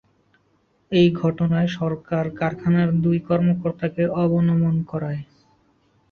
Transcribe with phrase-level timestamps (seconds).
[0.91, 5.21] এ ঘটনায় সরকার কারখানার দুই কর্মকর্তাকে অবনমন করায়।